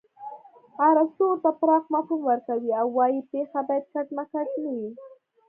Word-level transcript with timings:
ارستو 0.87 1.23
ورته 1.31 1.49
پراخ 1.59 1.83
مفهوم 1.93 2.21
ورکوي 2.25 2.71
او 2.79 2.87
وايي 2.97 3.21
پېښه 3.33 3.59
باید 3.67 3.85
کټ 3.93 4.07
مټ 4.15 4.29
نه 4.35 4.43
وي 4.75 4.87